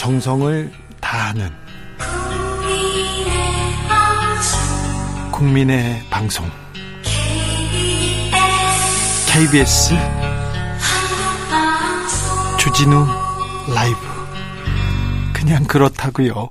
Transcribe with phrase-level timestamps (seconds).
[0.00, 1.50] 정성을 다하는
[5.30, 6.50] 국민의 방송
[9.26, 9.90] KBS
[12.58, 13.06] 주진우
[13.74, 13.98] 라이브
[15.34, 16.48] 그냥 그렇다고요.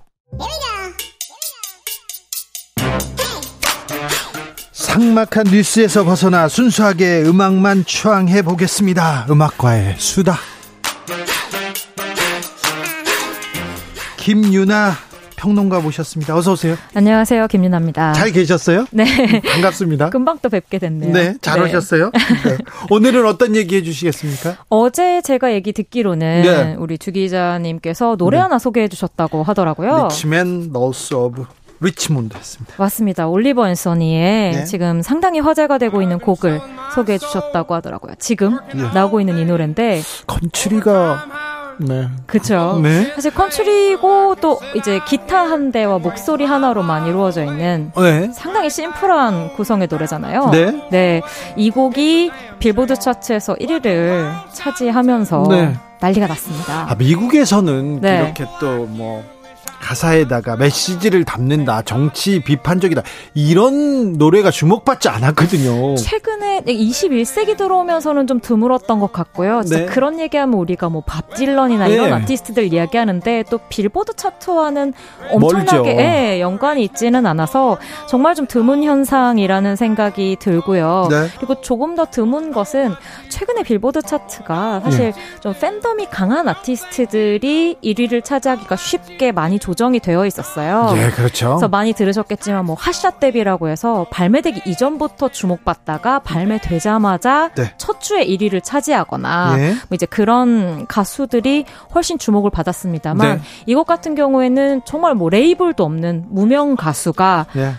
[4.72, 9.26] 상막한 뉴스에서 벗어나 순수하게 음악만 추앙해 보겠습니다.
[9.28, 10.38] 음악과의 수다.
[14.30, 14.92] 김윤하
[15.38, 16.38] 평론가 모셨습니다.
[16.38, 16.76] 어서 오세요.
[16.94, 17.48] 안녕하세요.
[17.48, 18.14] 김윤하입니다.
[18.14, 18.86] 잘 계셨어요?
[18.92, 19.42] 네.
[19.42, 20.12] 반갑습니다.
[20.12, 21.12] 금방 또 뵙게 됐네요.
[21.12, 21.66] 네, 잘 네.
[21.66, 22.12] 오셨어요?
[22.46, 22.58] 네.
[22.92, 24.58] 오늘은 어떤 얘기 해 주시겠습니까?
[24.70, 26.76] 어제 제가 얘기 듣기로는 네.
[26.78, 28.44] 우리 주 기자님께서 노래 네.
[28.44, 30.10] 하나 소개해 주셨다고 하더라고요.
[30.12, 31.46] Rich Men North of
[31.80, 32.76] Richmond였습니다.
[32.78, 33.28] 맞습니다.
[33.28, 34.64] 올리버 앤서니의 네.
[34.66, 36.62] 지금 상당히 화제가 되고 있는 곡을
[36.94, 38.14] 소개해 주셨다고 하더라고요.
[38.20, 38.84] 지금 네.
[38.94, 41.26] 나오고 있는 이 노래인데 컨트리가
[41.80, 42.08] 네.
[42.28, 42.80] 그렇죠.
[42.84, 43.12] 네.
[43.16, 48.30] 사실 컨츄리고 또 이제 기타 한 대와 목소리 하나로만 이루어져 있는 네.
[48.34, 50.50] 상당히 심플한 구성의 노래잖아요.
[50.52, 50.88] 네.
[50.92, 51.22] 네.
[51.56, 55.74] 이 곡이 빌보드 차트에서 1위를 차지하면서 네.
[56.02, 56.86] 난리가 났습니다.
[56.90, 58.24] 아, 미국에서는 네.
[58.24, 59.24] 이렇게 또 뭐
[59.82, 65.96] 가사에다가 메시지를 담는다, 정치 비판적이다 이런 노래가 주목받지 않았거든요.
[65.96, 69.62] 최근에 21세기 들어오면서는 좀 드물었던 것 같고요.
[69.62, 69.86] 네.
[69.86, 71.94] 그런 얘기하면 우리가 뭐 밥 딜런이나 네.
[71.94, 74.94] 이런 아티스트들 이야기하는데 또 빌보드 차트와는
[75.32, 77.78] 엄청나게 예, 연관이 있지는 않아서
[78.08, 81.08] 정말 좀 드문 현상이라는 생각이 들고요.
[81.10, 81.28] 네.
[81.38, 82.94] 그리고 조금 더 드문 것은
[83.30, 85.40] 최근에 빌보드 차트가 사실 네.
[85.40, 90.94] 좀 팬덤이 강한 아티스트들이 1위를 차지하기가 쉽게 많이 조 정이 되어 있었어요.
[90.98, 91.50] 예, 그렇죠.
[91.50, 97.74] 그래서 많이 들으셨겠지만 뭐 핫샷 데뷔라고 해서 발매되기 이전부터 주목받다가 발매되자마자 네.
[97.78, 99.70] 첫 주에 1위를 차지하거나 예.
[99.72, 103.42] 뭐 이제 그런 가수들이 훨씬 주목을 받았습니다만 네.
[103.66, 107.74] 이곡 같은 경우에는 정말 뭐 레이블도 없는 무명 가수가 예.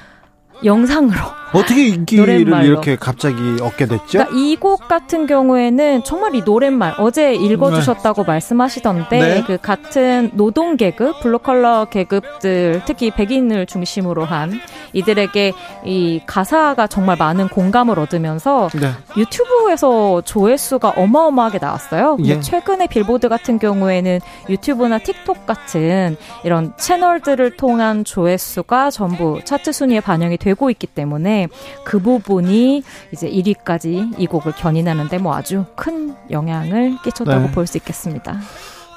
[0.64, 4.18] 영상으로 어떻게 인기를 이렇게 갑자기 얻게 됐죠?
[4.18, 8.26] 그러니까 이곡 같은 경우에는 정말 이 노랫말 어제 읽어주셨다고 네.
[8.32, 9.44] 말씀하시던데 네.
[9.46, 14.60] 그 같은 노동 계급, 블루칼라 계급들 특히 백인을 중심으로 한
[14.92, 15.52] 이들에게
[15.84, 18.90] 이 가사가 정말 많은 공감을 얻으면서 네.
[19.16, 22.16] 유튜브에서 조회수가 어마어마하게 나왔어요.
[22.24, 22.40] 예.
[22.40, 30.36] 최근에 빌보드 같은 경우에는 유튜브나 틱톡 같은 이런 채널들을 통한 조회수가 전부 차트 순위에 반영이
[30.38, 31.48] 되고 있기 때문에
[31.84, 37.52] 그 부분이 이제 1위까지 이 곡을 견인하는데 뭐 아주 큰 영향을 끼쳤다고 네.
[37.52, 38.40] 볼수 있겠습니다.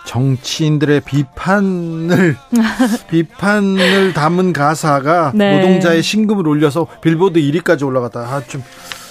[0.05, 2.35] 정치인들의 비판을
[3.09, 5.59] 비판을 담은 가사가 네.
[5.59, 8.19] 노동자의 신금을 올려서 빌보드 1위까지 올라갔다.
[8.19, 8.63] 아, 좀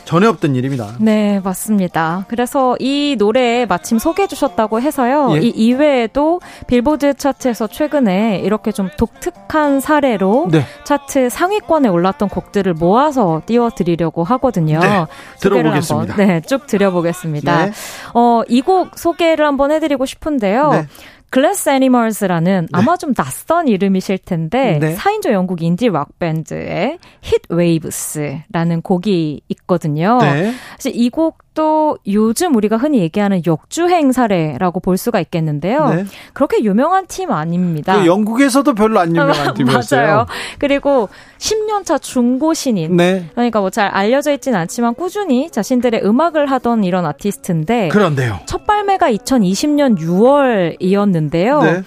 [0.04, 0.88] 전에 없던 일입니다.
[0.98, 2.24] 네, 맞습니다.
[2.28, 5.36] 그래서 이 노래 마침 소개해 주셨다고 해서요.
[5.36, 5.40] 예?
[5.40, 10.64] 이 이외에도 빌보드 차트에서 최근에 이렇게 좀 독특한 사례로 네.
[10.84, 14.80] 차트 상위권에 올랐던 곡들을 모아서 띄워드리려고 하거든요.
[14.80, 15.06] 네,
[15.40, 16.12] 들어보겠습니다.
[16.14, 17.66] 한번, 네, 쭉 들어보겠습니다.
[17.66, 17.72] 네.
[18.14, 20.86] 어, 이 곡 소개를 한번 해드리고 싶은데요.
[21.32, 21.40] 네.
[21.40, 22.78] 글래스 애니멀스라는 네.
[22.78, 24.94] 아마 좀 낯선 이름이실 텐데 네.
[24.94, 30.18] 4인조 영국 인디 록 밴드의 Heat Waves라는 곡이 있거든요.
[30.20, 30.52] 네.
[30.72, 35.88] 사실 이곡 또 요즘 우리가 흔히 얘기하는 역주행 사례라고 볼 수가 있겠는데요.
[35.90, 36.04] 네.
[36.32, 38.00] 그렇게 유명한 팀 아닙니다.
[38.00, 40.06] 그 영국에서도 별로 안 유명한 팀이었어요.
[40.06, 40.26] 맞아요.
[40.58, 41.08] 그리고
[41.38, 42.96] 10년차 중고 신인.
[42.96, 43.28] 네.
[43.32, 47.88] 그러니까 뭐 잘 알려져 있지는 않지만 꾸준히 자신들의 음악을 하던 이런 아티스트인데.
[47.88, 48.38] 그런데요.
[48.46, 51.62] 첫 발매가 2020년 6월이었는데요.
[51.62, 51.82] 네.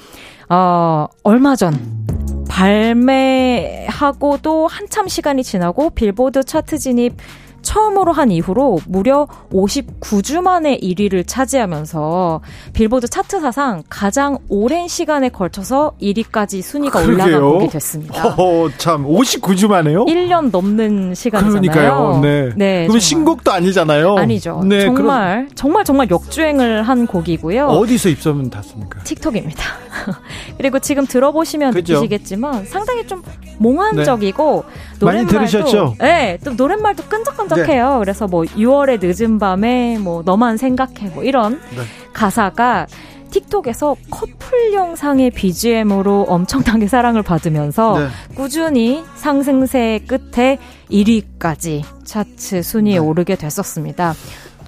[0.50, 1.74] 어, 얼마 전
[3.46, 7.18] 발매하고도 한참 시간이 지나고 빌보드 차트 진입
[7.66, 12.42] 처음으로 한 이후로 무려 59주 만에 1위를 차지하면서
[12.74, 18.36] 빌보드 차트 사상 가장 오랜 시간에 걸쳐서 1위까지 순위가 곡이 됐습니다.
[18.38, 20.06] 어, 참 59주 만에요?
[20.06, 21.72] 1년 넘는 시간이잖아요.
[21.72, 22.20] 그러니까요.
[22.22, 22.52] 네.
[22.56, 24.16] 네 그럼 신곡도 아니잖아요.
[24.16, 24.62] 아니죠.
[24.64, 25.56] 네, 정말 그럼...
[25.56, 27.66] 정말 정말 역주행을 한 곡이고요.
[27.66, 29.04] 어디서 입소문 탔습니까?
[29.04, 29.64] 틱톡입니다.
[30.58, 31.94] 그리고 지금 들어보시면 그죠?
[31.94, 33.24] 느끼시겠지만 상당히 좀
[33.58, 34.95] 몽환적이고 네.
[35.00, 35.96] 노랫말도 많이 들으셨죠?
[36.00, 37.94] 네, 또 노랫말도 끈적끈적 끈적해요.
[37.94, 38.00] 네.
[38.00, 41.82] 그래서 뭐 6월의 늦은 밤에 뭐 너만 생각해 뭐 이런 네.
[42.14, 42.88] 가사가
[43.32, 48.08] 틱톡에서 커플 영상의 BGM으로 엄청나게 사랑을 받으면서 네.
[48.36, 50.58] 꾸준히 상승세 끝에
[50.90, 52.98] 1위까지 차트 순위에 네.
[53.00, 54.14] 오르게 됐었습니다.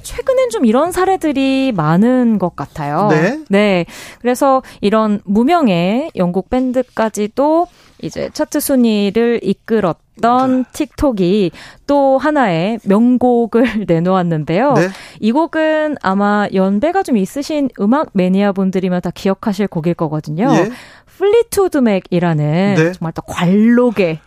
[0.02, 3.10] 최근엔 좀 이런 사례들이 많은 것 같아요.
[3.10, 3.40] 네.
[3.50, 3.86] 네.
[4.22, 7.68] 그래서 이런 무명의 영국 밴드까지도
[8.02, 11.52] 이제 차트 순위를 이끌었던 틱톡이
[11.88, 14.74] 또 하나의 명곡을 내놓았는데요.
[14.74, 14.90] 네?
[15.20, 20.50] 이 곡은 아마 연배가 좀 있으신 음악 매니아 분들이면 다 기억하실 곡일 거거든요.
[20.54, 20.72] 예?
[21.18, 22.92] 플리트우드 맥이라는 네?
[22.92, 24.20] 정말 또 관록의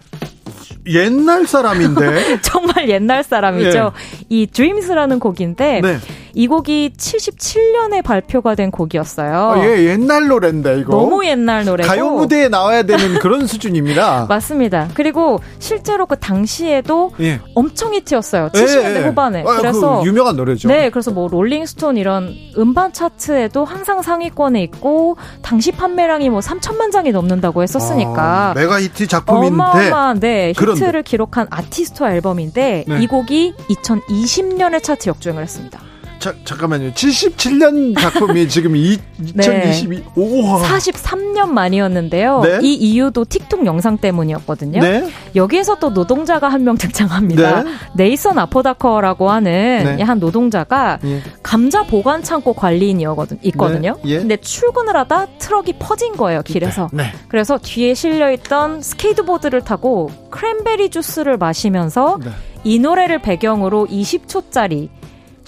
[0.86, 3.92] 옛날 사람인데 정말 옛날 사람이죠.
[3.94, 4.26] 예.
[4.28, 5.98] 이 Dreams라는 곡인데 네.
[6.34, 9.34] 이 곡이 77년에 발표가 된 곡이었어요.
[9.34, 10.92] 아, 예, 옛날 노래인데 이거.
[10.92, 14.26] 너무 옛날 노래고 가요 무대에 나와야 되는 그런 수준입니다.
[14.30, 14.88] 맞습니다.
[14.94, 17.40] 그리고 실제로 그 당시에도 예.
[17.54, 18.50] 엄청 히트였어요.
[18.50, 19.08] 70년대 예, 예.
[19.08, 19.44] 후반에.
[19.46, 20.68] 아, 그래서 그 유명한 노래죠.
[20.68, 27.12] 네, 그래서 뭐 롤링스톤 이런 음반 차트에도 항상 상위권에 있고 당시 판매량이 뭐 3천만 장이
[27.12, 33.02] 넘는다고 했었으니까 아, 메가 히트 작품인데 어마어마한 네, 히트를 기록한 아티스트 앨범인데 네.
[33.02, 35.80] 이 곡이 2020년에 차트 역주행을 했습니다.
[36.20, 36.92] 자, 잠깐만요.
[36.92, 40.04] 77년 작품이 지금 2022, 네.
[40.16, 42.42] 오 43년 만이었는데요.
[42.42, 42.58] 네?
[42.62, 44.80] 이 이유도 틱톡 영상 때문이었거든요.
[44.82, 45.08] 네?
[45.34, 47.62] 여기에서 또 노동자가 한 명 등장합니다.
[47.62, 47.70] 네?
[47.94, 50.02] 네이선 아포다커라고 하는 네.
[50.02, 51.22] 한 노동자가 예.
[51.42, 53.96] 감자 보관 창고 관리인이었거든요.
[54.04, 54.10] 네.
[54.10, 54.18] 예.
[54.18, 56.90] 근데 출근을 하다 트럭이 퍼진 거예요, 길에서.
[56.92, 57.04] 네.
[57.28, 62.18] 그래서 뒤에 실려있던 스케이트보드를 타고 크랜베리 주스를 마시면서
[62.62, 64.90] 이 노래를 배경으로 20초짜리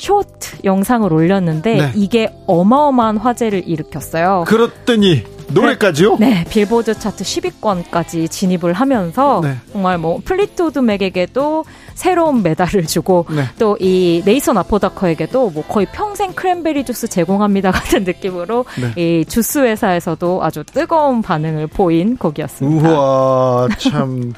[0.02, 1.92] 쇼트 영상을 올렸는데 네.
[1.94, 4.44] 이게 어마어마한 화제를 일으켰어요.
[4.48, 5.22] 그렇더니
[5.52, 6.16] 노래까지요?
[6.18, 9.56] 네, 네, 빌보드 차트 10위권까지 진입을 하면서 네.
[9.70, 11.64] 정말 뭐 플리트우드 맥에게도
[11.94, 13.44] 새로운 메달을 주고 네.
[13.60, 19.00] 또이 네이선 아포다커에게도 뭐 거의 평생 크랜베리 주스 제공합니다 같은 느낌으로 네.
[19.00, 22.90] 이 주스 회사에서도 아주 뜨거운 반응을 보인 곡이었습니다.
[22.90, 24.32] 우와 참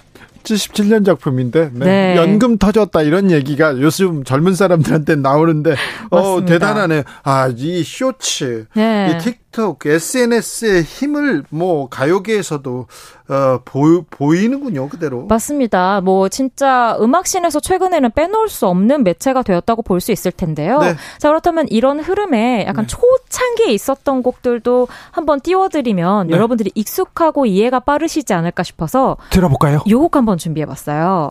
[0.44, 1.84] 77년 작품인데 네.
[1.84, 2.16] 네.
[2.16, 5.74] 연금 터졌다 이런 얘기가 요즘 젊은 사람들한테 나오는데
[6.10, 7.04] 어 대단하네.
[7.24, 9.10] 아이 쇼츠, 네.
[9.10, 12.86] 이 틱 톡, SNS의 힘을 뭐 가요계에서도
[13.28, 15.26] 어, 보, 보이는군요, 그대로.
[15.26, 16.00] 맞습니다.
[16.00, 20.78] 뭐, 진짜 음악씬에서 최근에는 빼놓을 수 없는 매체가 되었다고 볼 수 있을 텐데요.
[20.80, 20.96] 네.
[21.18, 22.96] 자, 그렇다면 이런 흐름에 약간 네.
[22.96, 26.34] 초창기에 있었던 곡들도 한번 띄워드리면 네.
[26.34, 29.16] 여러분들이 익숙하고 이해가 빠르시지 않을까 싶어서.
[29.30, 29.80] 들어볼까요?
[29.88, 31.30] 요곡 한번 준비해봤어요.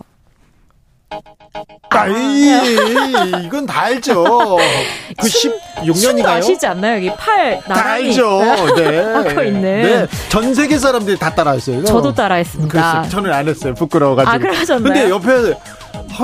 [1.90, 4.24] 아이, 이건 다 알죠.
[5.20, 6.26] 그 16년인가요?
[6.26, 6.96] 아시지 않나요?
[6.96, 8.40] 여기 팔 나란히 다 알죠.
[8.76, 9.00] 네.
[9.00, 9.62] 하고 있는.
[9.62, 10.08] 네.
[10.30, 11.86] 전 세계 사람들이 다 따라했어요.
[11.86, 13.02] 저도 따라했습니다.
[13.02, 13.74] 글쎄, 저는 안 했어요.
[13.76, 14.34] 부끄러워가지고.
[14.34, 14.84] 아, 그러셨나요?
[14.94, 15.54] 근데 옆에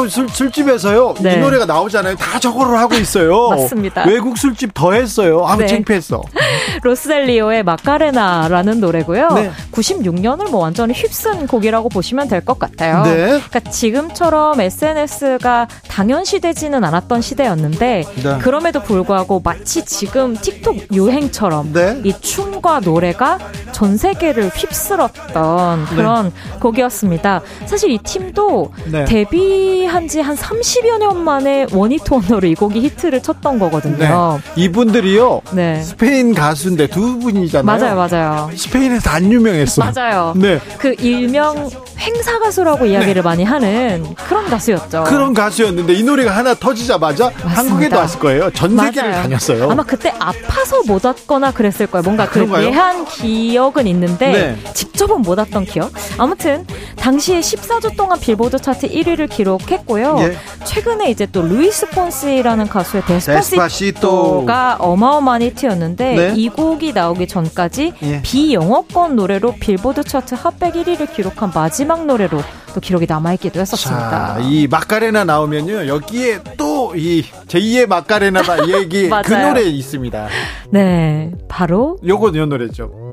[0.10, 1.16] 술, 술집에서요.
[1.22, 1.36] 네.
[1.36, 2.16] 이 노래가 나오잖아요.
[2.16, 3.50] 다 저거를 하고 있어요.
[3.56, 4.06] 맞습니다.
[4.08, 5.46] 외국 술집 더 했어요.
[5.46, 5.66] 아, 네.
[5.68, 6.22] 창피했어.
[6.84, 9.30] 로스델리오의 마카레나라는 노래고요.
[9.34, 9.52] 네.
[9.72, 13.04] 96년을 뭐 완전히 휩쓴 곡이라고 보시면 될 것 같아요.
[13.04, 13.40] 네.
[13.50, 18.38] 그러니까 지금처럼 SNS가 당연시되지는 않았던 시대였는데 네.
[18.40, 22.00] 그럼에도 불구하고 마치 지금 틱톡 유행처럼 네.
[22.06, 23.38] 이 춤과 노래가
[23.74, 25.96] 전 세계를 휩쓸었던 네.
[25.96, 26.32] 그런
[26.62, 27.42] 곡이었습니다.
[27.66, 28.72] 사실 이 팀도
[29.08, 33.98] 데뷔 데뷔한 지 한 30여 년 만에 원히트 원너로 이 곡이 히트를 쳤던 거거든요.
[34.44, 34.62] 네.
[34.64, 35.42] 이분들이요.
[35.54, 35.82] 네.
[35.82, 37.64] 스페인 가수인데 두 분이잖아요.
[37.64, 38.50] 맞아요, 맞아요.
[38.56, 39.84] 스페인에서 안 유명했어.
[39.92, 40.34] 맞아요.
[40.36, 40.60] 네.
[40.78, 43.22] 그 일명 행사 가수라고 이야기를 네.
[43.22, 45.04] 많이 하는 그런 가수였죠.
[45.06, 47.50] 그런 가수였는데 이 노래가 하나 터지자마자 맞습니다.
[47.58, 48.52] 한국에도 왔을 거예요.
[48.52, 49.22] 전 세계를 맞아요.
[49.24, 49.70] 다녔어요.
[49.72, 52.04] 아마 그때 아파서 못 왔거나 그랬을 거예요.
[52.04, 54.32] 뭔가 아, 그 예한 기억은 있는데
[54.64, 54.74] 네.
[54.74, 55.92] 직접은 못 왔던 기억.
[56.18, 56.66] 아무튼
[56.98, 60.18] 당시에 14주 동안 빌보드 차트 1위를 기록 했고요.
[60.20, 60.38] 예.
[60.66, 66.34] 최근에 이제 또 루이스 폰시라는 가수의 데스파시토가 어마어마한 히트였는데 네.
[66.36, 68.22] 이 곡이 나오기 전까지 예.
[68.22, 72.42] 비영어권 노래로 빌보드 차트 핫백 1위를 기록한 마지막 노래로
[72.74, 74.36] 또 기록이 남아있기도 했었습니다.
[74.36, 75.88] 자, 이 마카레나 나오면요.
[75.88, 80.28] 여기에 또 이 제2의 마카레나다 얘기 그 노래 있습니다.
[80.72, 81.32] 네.
[81.48, 83.12] 바로 요거 요 노래죠.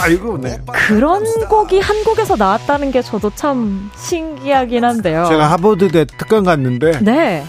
[0.00, 0.58] 아이고, 네.
[0.88, 5.26] 그런 곡이 한국에서 나왔다는 게 저도 참 신기하긴 한데요.
[5.28, 6.98] 제가 하버드대 특강 갔는데.
[7.00, 7.44] 네.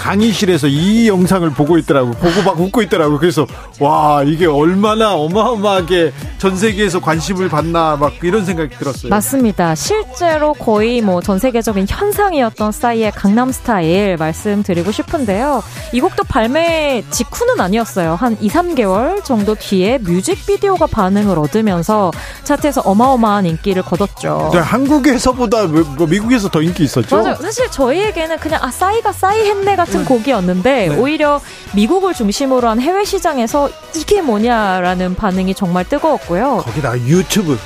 [0.00, 3.46] 강의실에서 이 영상을 보고 있더라고 보고 막 웃고 있더라고 그래서
[3.80, 9.10] 와 이게 얼마나 어마어마하게 전 세계에서 관심을 받나 막 이런 생각이 들었어요.
[9.10, 9.74] 맞습니다.
[9.74, 15.62] 실제로 거의 뭐 전 세계적인 현상이었던 싸이의 강남 스타일 말씀드리고 싶은데요.
[15.92, 18.14] 이 곡도 발매 직후는 아니었어요.
[18.14, 22.12] 한 2, 3개월 정도 뒤에 뮤직비디오가 반응을 얻으면서
[22.44, 24.50] 차트에서 어마어마한 인기를 거뒀죠.
[24.52, 27.16] 네, 한국에서보다 뭐 미국에서 더 인기 있었죠.
[27.16, 27.34] 맞아요.
[27.36, 30.04] 사실 저희에게는 그냥 아 싸이가 싸이 했네 같은 음.
[30.04, 30.96] 곡이었는데 네.
[30.96, 31.40] 오히려
[31.74, 36.62] 미국을 중심으로 한 해외 시장에서 이게 뭐냐라는 반응이 정말 뜨거웠고요.
[36.64, 37.58] 거기다 유튜브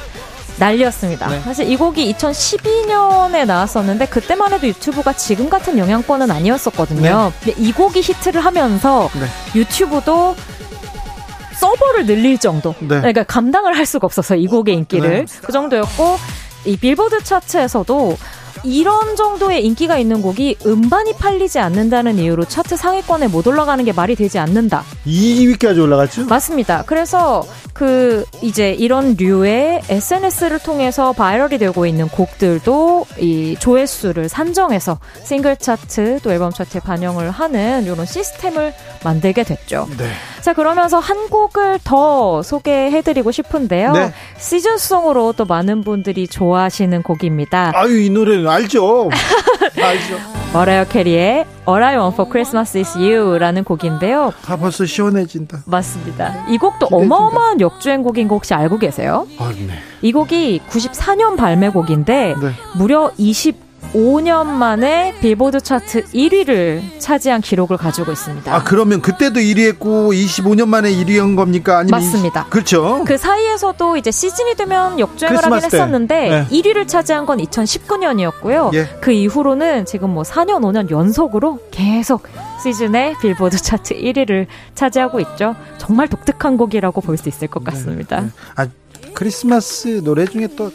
[0.59, 1.29] 난리였습니다.
[1.29, 1.41] 네.
[1.41, 7.33] 사실 이 곡이 2012년에 나왔었는데 그때만 해도 유튜브가 지금 같은 영향권은 아니었었거든요.
[7.41, 7.53] 네.
[7.53, 9.59] 근데 이 곡이 히트를 하면서 네.
[9.59, 10.37] 유튜브도
[11.59, 12.75] 서버를 늘릴 정도.
[12.81, 12.89] 네.
[12.89, 15.39] 그러니까 감당을 할 수가 없어서 이 곡의 인기를 네.
[15.43, 16.19] 그 정도였고
[16.67, 18.19] 이 빌보드 차트에서도
[18.65, 24.15] 이런 정도의 인기가 있는 곡이 음반이 팔리지 않는다는 이유로 차트 상위권에 못 올라가는 게 말이
[24.17, 24.85] 되지 않는다.
[25.07, 26.27] 2위까지 올라갔죠?
[26.27, 26.85] 맞습니다.
[26.87, 35.57] 그래서 그 이제 이런 류의 SNS를 통해서 viral이 되고 있는 곡들도 이 조회수를 산정해서 싱글
[35.57, 39.89] 차트 또 앨범 차트에 반영을 하는 이런 시스템을 만들게 됐죠.
[39.97, 40.11] 네.
[40.43, 43.93] 자 그러면서 한 곡을 더 소개해드리고 싶은데요.
[43.93, 44.13] 네.
[44.39, 47.73] 시즌송으로 또 많은 분들이 좋아하시는 곡입니다.
[47.75, 49.11] 아유 이 노래는 알죠.
[49.81, 50.17] 알죠.
[50.53, 54.33] 머라이어 캐리의 All I Want for Christmas is You라는 곡인데요.
[54.49, 55.63] 아 벌써 시원해진다.
[55.67, 56.47] 맞습니다.
[56.49, 57.15] 이 곡도 기대진다.
[57.17, 59.29] 어마어마한 역주행 곡인 거 혹시 알고 계세요?
[59.39, 59.75] 아, 네.
[60.03, 62.51] 이 곡이 94년 발매곡인데 네.
[62.77, 68.55] 무려 20 5년 만에 빌보드 차트 1위를 차지한 기록을 가지고 있습니다.
[68.55, 71.79] 아, 그러면 그때도 1위 했고 25년 만에 1위 한 겁니까?
[71.79, 72.43] 아니면 맞습니다.
[72.43, 72.51] 20...
[72.51, 73.05] 그렇죠.
[73.07, 76.47] 그 사이에서도 이제 시즌이 되면 역주행을 하긴 했었는데 네.
[76.49, 78.75] 1위를 차지한 건 2019년이었고요.
[78.75, 78.87] 예.
[79.01, 82.23] 그 이후로는 지금 뭐 4년, 5년 연속으로 계속
[82.63, 85.57] 시즌에 빌보드 차트 1위를 차지하고 있죠.
[85.79, 88.21] 정말 독특한 곡이라고 볼 수 있을 것 네, 같습니다.
[88.21, 88.33] 네, 네.
[88.57, 88.67] 아,
[89.15, 90.71] 크리스마스 노래 중에 또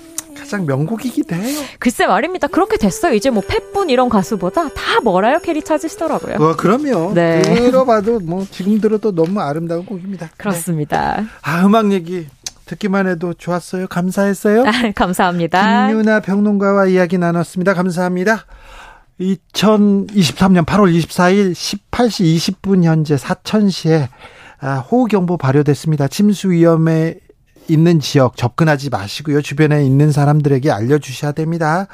[0.45, 1.59] 가장 명곡이기도 해요.
[1.79, 2.47] 글쎄 말입니다.
[2.47, 3.13] 그렇게 됐어요.
[3.13, 6.35] 이제 뭐 팻 분 이런 가수보다 다 머라이어 캐리 찾으시더라고요.
[6.35, 7.13] 어, 그럼요.
[7.15, 7.41] 네.
[7.41, 10.29] 들어봐도 뭐 지금 들어도 너무 아름다운 곡입니다.
[10.37, 11.21] 그렇습니다.
[11.21, 11.27] 네.
[11.41, 12.27] 아 음악 얘기
[12.65, 13.87] 듣기만 해도 좋았어요.
[13.87, 14.65] 감사했어요.
[14.65, 15.87] 아, 감사합니다.
[15.87, 17.73] 김유나 평론가와 이야기 나눴습니다.
[17.73, 18.45] 감사합니다.
[19.19, 24.09] 2023년 8월 24일 18시 20분 현재 사천시에
[24.59, 26.07] 아, 호우경보 발효됐습니다.
[26.07, 27.15] 침수 위험에
[27.67, 29.41] 있는 지역 접근하지 마시고요.
[29.41, 31.87] 주변에 있는 사람들에게 알려주셔야 됩니다.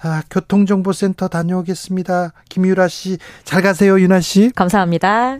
[0.00, 2.32] 아, 교통정보센터 다녀오겠습니다.
[2.48, 4.50] 김유라 씨, 잘 가세요, 유나 씨.
[4.54, 5.38] 감사합니다.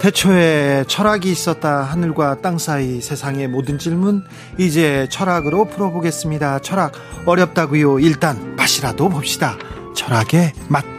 [0.00, 1.82] 태초에 철학이 있었다.
[1.82, 4.22] 하늘과 땅 사이 세상의 모든 질문
[4.56, 6.60] 이제 철학으로 풀어보겠습니다.
[6.60, 6.92] 철학
[7.26, 7.98] 어렵다고요.
[7.98, 9.58] 일단 맛이라도 봅시다.
[9.94, 10.97] 철학의 맛.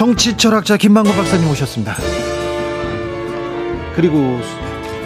[0.00, 1.94] 정치 철학자 김만곤 박사님 오셨습니다.
[3.94, 4.40] 그리고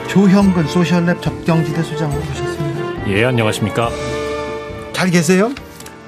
[0.06, 3.08] 조형근 소셜랩 접경지대 수장 오셨습니다.
[3.08, 3.90] 예, 안녕하십니까.
[4.92, 5.52] 잘 계세요?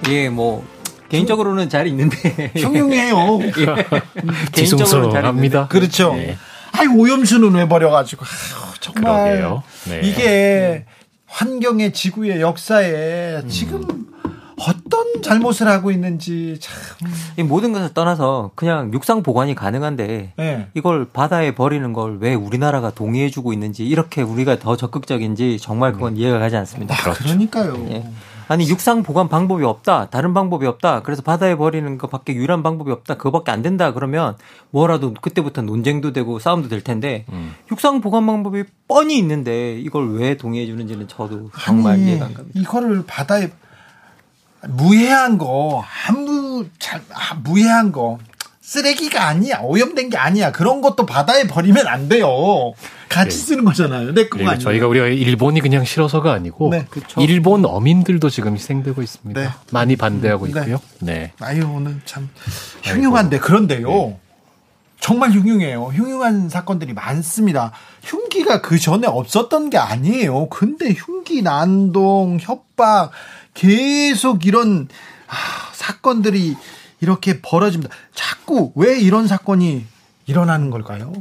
[0.08, 0.64] 예, 뭐
[1.08, 3.40] 개인적으로는 잘 있는데 흉흉해요.
[3.58, 4.52] 예.
[4.52, 5.66] 지숭숭합니다.
[5.66, 6.14] 그렇죠.
[6.14, 6.36] 네.
[6.70, 10.00] 아이 오염수는 왜 버려가지고 아유, 정말 네.
[10.04, 10.84] 이게
[11.26, 13.48] 환경의 지구의 역사에 음.
[13.48, 14.06] 지금
[14.58, 16.74] 어떤 잘못을 하고 있는지 참.
[17.36, 20.68] 이 모든 것을 떠나서 그냥 육상 보관이 가능한데 네.
[20.74, 26.16] 이걸 바다에 버리는 걸 왜 우리나라가 동의해주고 있는지 이렇게 우리가 더 적극적인지 정말 그건 음.
[26.18, 26.94] 이해가 가지 않습니다.
[26.94, 27.74] 아, 그러니까요.
[27.90, 28.04] 예.
[28.48, 30.08] 아니 육상 보관 방법이 없다.
[30.10, 31.02] 다른 방법이 없다.
[31.02, 33.16] 그래서 바다에 버리는 것밖에 유일한 방법이 없다.
[33.16, 33.92] 그거밖에 안 된다.
[33.92, 34.36] 그러면
[34.70, 37.54] 뭐라도 그때부터 논쟁도 되고 싸움도 될 텐데 음.
[37.72, 42.58] 육상 보관 방법이 뻔히 있는데 이걸 왜 동의해 주는지는 저도 정말 아니, 이해가 안 갑니다.
[42.60, 43.50] 이거를 바다에
[44.68, 48.18] 무해한 거 아무 잘 아, 무해한 거
[48.60, 52.26] 쓰레기가 아니야 오염된 게 아니야 그런 것도 바다에 버리면 안 돼요
[53.08, 53.44] 같이 네.
[53.44, 57.20] 쓰는 거잖아요 내 거가 네, 저희가 우리가 일본이 그냥 싫어서가 아니고 네, 그렇죠.
[57.20, 59.48] 일본 어민들도 지금 희생되고 있습니다 네.
[59.70, 60.50] 많이 반대하고 네.
[60.50, 62.28] 있고요 네 아유 오늘 참
[62.82, 64.18] 흉흉한데 그런데요 네.
[64.98, 65.84] 정말 흉흉해요.
[65.84, 67.70] 흉흉한 사건들이 많습니다.
[68.02, 70.48] 흉기가 그 전에 없었던 게 아니에요.
[70.48, 73.12] 근데 흉기, 난동, 협박,
[73.56, 74.88] 계속 이런
[75.26, 75.34] 아,
[75.72, 76.56] 사건들이
[77.00, 77.92] 이렇게 벌어집니다.
[78.14, 79.84] 자꾸 왜 이런 사건이
[80.26, 81.12] 일어나는 걸까요?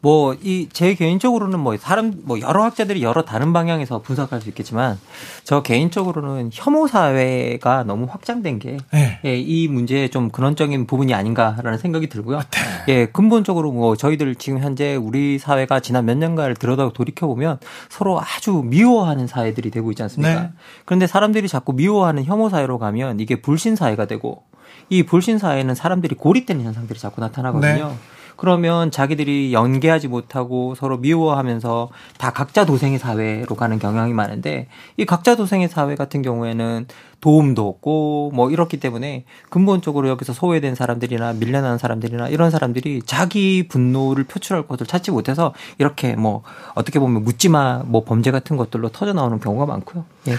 [0.00, 4.98] 뭐 이 제 개인적으로는 뭐 사람 뭐 여러 학자들이 여러 다른 방향에서 분석할 수 있겠지만
[5.44, 9.20] 저 개인적으로는 혐오 사회가 너무 확장된 게이 네.
[9.24, 12.38] 예, 문제에 좀 근원적인 부분이 아닌가라는 생각이 들고요.
[12.38, 12.42] 아,
[12.86, 12.92] 네.
[12.94, 18.20] 예, 근본적으로 뭐 저희들 지금 현재 우리 사회가 지난 몇 년간을 들여다 돌이켜 보면 서로
[18.20, 20.40] 아주 미워하는 사회들이 되고 있지 않습니까?
[20.42, 20.50] 네.
[20.84, 24.42] 그런데 사람들이 자꾸 미워하는 혐오 사회로 가면 이게 불신 사회가 되고
[24.90, 27.88] 이 불신 사회는 사람들이 고립되는 현상들이 자꾸 나타나거든요.
[27.88, 27.94] 네.
[28.40, 34.66] 그러면 자기들이 연계하지 못하고 서로 미워하면서 다 각자 도생의 사회로 가는 경향이 많은데
[34.96, 36.86] 이 각자 도생의 사회 같은 경우에는
[37.20, 44.24] 도움도 없고 뭐 이렇기 때문에 근본적으로 여기서 소외된 사람들이나 밀려난 사람들이나 이런 사람들이 자기 분노를
[44.24, 46.42] 표출할 것을 찾지 못해서 이렇게 뭐
[46.74, 50.06] 어떻게 보면 묻지마 뭐 범죄 같은 것들로 터져 나오는 경우가 많고요.
[50.28, 50.36] 예.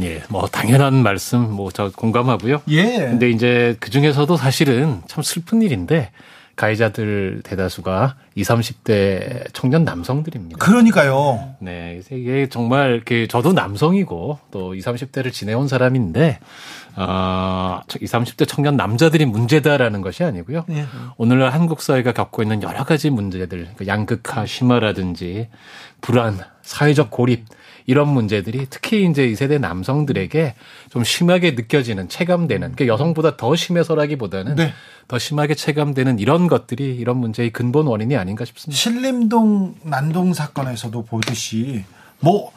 [0.00, 2.62] 예, 뭐 당연한 말씀 뭐 저 공감하고요.
[2.68, 2.96] 예.
[3.10, 6.12] 근데 이제 그 중에서도 사실은 참 슬픈 일인데
[6.62, 10.64] 가해자들 대다수가 20, 30대 청년 남성들입니다.
[10.64, 11.54] 그러니까요.
[11.58, 16.38] 네, 이게 정말 그 저도 남성이고 또 20, 30대를 지내온 사람인데
[16.94, 20.64] 어, 20, 30대 청년 남자들이 문제다라는 것이 아니고요.
[20.70, 20.84] 예.
[21.16, 25.48] 오늘날 한국 사회가 겪고 있는 여러 가지 문제들, 그 양극화 심화라든지
[26.00, 27.44] 불안, 사회적 고립
[27.86, 30.54] 이런 문제들이 특히 이제 이 세대 남성들에게
[30.90, 34.72] 좀 심하게 느껴지는 체감되는 그 여성보다 더 심해서라기보다는 네.
[35.08, 38.78] 더 심하게 체감되는 이런 것들이 이런 문제의 근본 원인이 아닌가 싶습니다.
[38.78, 41.84] 신림동 난동 사건에서도 보듯이
[42.20, 42.52] 뭐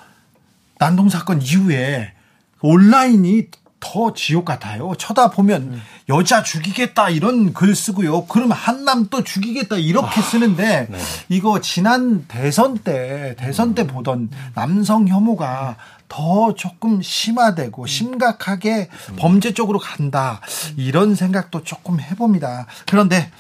[0.80, 2.14] 난동 사건 이후에
[2.62, 3.48] 온라인이
[3.86, 4.94] 더 지옥 같아요.
[4.98, 5.82] 쳐다보면 음.
[6.10, 8.26] 여자 죽이겠다 이런 글 쓰고요.
[8.26, 10.98] 그러면 한남 또 죽이겠다 이렇게 아, 쓰는데 네.
[11.30, 15.78] 이거 지난 대선 때 대선 때 보던 남성 혐오가
[16.08, 17.88] 더 조금 심화되고 음.
[17.88, 19.16] 심각하게 음.
[19.18, 20.42] 범죄 쪽으로 간다
[20.78, 22.66] 이런 생각도 조금 해봅니다.
[22.88, 23.32] 그런데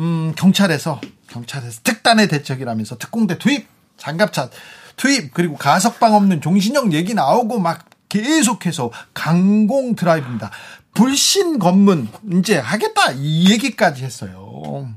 [0.00, 4.50] 음, 경찰에서 경찰에서 특단의 대책이라면서 특공대 투입 장갑차
[4.96, 10.52] 투입 그리고 가석방 없는 종신형 얘기 나오고 막 계속해서 강공 드라이브입니다.
[10.94, 14.88] 불신 검문 이제 하겠다 이 얘기까지 했어요.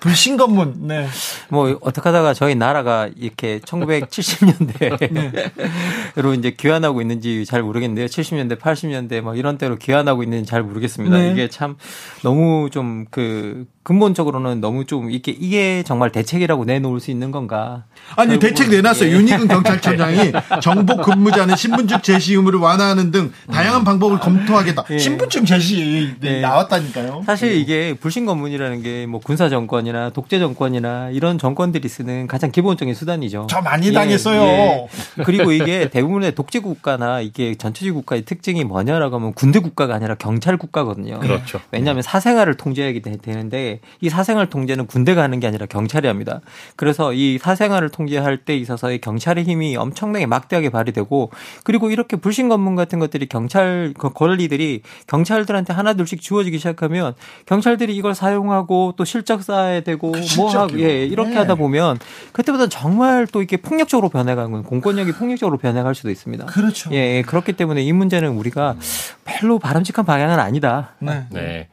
[0.00, 0.86] 불신 검문.
[0.88, 1.06] 네.
[1.48, 6.34] 뭐 어떻게 하다가 저희 나라가 이렇게 1970년대로 네.
[6.38, 8.06] 이제 귀환하고 있는지 잘 모르겠는데요.
[8.06, 11.16] 70년대, 80년대 막 이런 때로 귀환하고 있는지 잘 모르겠습니다.
[11.16, 11.32] 네.
[11.32, 11.76] 이게 참
[12.22, 17.84] 너무 좀 그 근본적으로는 너무 좀 이게 이게 정말 대책이라고 내놓을 수 있는 건가?
[18.14, 19.08] 아니 대책 내놨어요.
[19.08, 19.12] 예.
[19.12, 24.84] 윤희근 경찰청장이 정보 근무자는 신분증 제시 의무를 완화하는 등 다양한 방법을 검토하겠다.
[24.90, 24.98] 예.
[24.98, 26.40] 신분증 제시 예.
[26.40, 27.24] 나왔다니까요.
[27.26, 32.50] 사실 이게 불신 검문이라는 게 뭐 군사 정권 이나 독재 정권이나 이런 정권들이 쓰는 가장
[32.50, 33.46] 기본적인 수단이죠.
[33.48, 33.92] 저 많이 예.
[33.92, 34.40] 당했어요.
[34.42, 34.88] 예.
[35.24, 40.56] 그리고 이게 대부분의 독재 국가나 이게 전체주의 국가의 특징이 뭐냐라고 하면 군대 국가가 아니라 경찰
[40.56, 41.18] 국가거든요.
[41.20, 41.60] 그렇죠.
[41.70, 46.40] 왜냐하면 사생활을 통제하게 되는데 이 사생활 통제는 군대가 하는 게 아니라 경찰이 합니다.
[46.76, 51.30] 그래서 이 사생활을 통제할 때 있어서의 경찰의 힘이 엄청나게 막대하게 발휘되고
[51.64, 57.14] 그리고 이렇게 불신 검문 같은 것들이 경찰 그 권리들이 경찰들한테 하나둘씩 주어지기 시작하면
[57.46, 61.36] 경찰들이 이걸 사용하고 또 실적 쌓아야 되고 그뭐 하고 예 이렇게 네.
[61.36, 61.98] 하다 보면
[62.32, 66.46] 그때보다 정말 또 이렇게 폭력적으로 변해가는 공권력이 폭력적으로 변해갈 수도 있습니다.
[66.46, 66.90] 그렇죠.
[66.92, 68.76] 예, 예 그렇기 때문에 이 문제는 우리가
[69.24, 70.94] 별로 바람직한 방향은 아니다.
[71.00, 71.26] 네.
[71.30, 71.68] 네.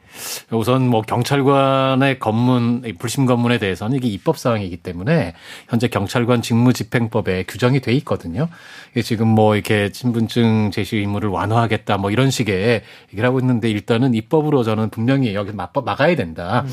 [0.50, 5.34] 우선 뭐 경찰관의 검문, 불심 검문에 대해서는 이게 입법 사항이기 때문에
[5.68, 8.48] 현재 경찰관 직무집행법에 규정이 돼 있거든요.
[8.92, 14.14] 이게 지금 뭐 이렇게 신분증 제시 의무를 완화하겠다 뭐 이런 식의 얘기를 하고 있는데 일단은
[14.14, 16.64] 입법으로 저는 분명히 여기 막아야 된다.
[16.66, 16.70] 음.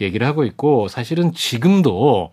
[0.00, 2.30] 얘기를 하고 있고 사실은 지금도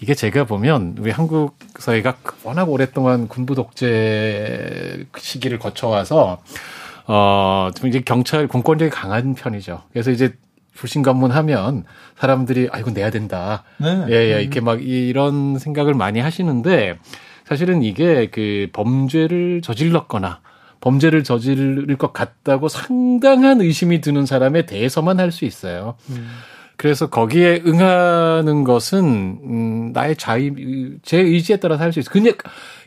[0.00, 6.42] 이게 제가 보면 우리 한국 사회가 워낙 오랫동안 군부 독재 시기를 거쳐와서
[7.12, 9.82] 어, 좀 이제 경찰 공권력이 강한 편이죠.
[9.92, 10.32] 그래서 이제
[10.74, 11.84] 불신 검문하면
[12.16, 13.64] 사람들이 아 이건 내야 된다.
[13.78, 14.04] 네.
[14.08, 16.98] 예, 예, 이렇게 막 이런 생각을 많이 하시는데
[17.44, 20.38] 사실은 이게 그 범죄를 저질렀거나
[20.80, 25.96] 범죄를 저지를 것 같다고 상당한 의심이 드는 사람에 대해서만 할 수 있어요.
[26.10, 26.28] 음.
[26.80, 30.50] 그래서 거기에 응하는 것은 음 나의 자의
[31.02, 32.10] 제 의지에 따라서 할 수 있어요.
[32.10, 32.32] 그냥